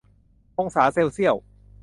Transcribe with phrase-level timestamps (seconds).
[0.59, 1.35] องศาเซลเซียล